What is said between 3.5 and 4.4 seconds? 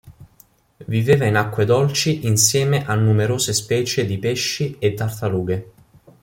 specie di